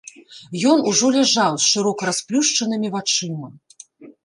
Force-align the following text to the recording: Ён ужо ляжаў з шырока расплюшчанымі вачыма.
Ён 0.71 0.79
ужо 0.91 1.11
ляжаў 1.17 1.51
з 1.59 1.69
шырока 1.75 2.09
расплюшчанымі 2.11 2.93
вачыма. 2.99 3.49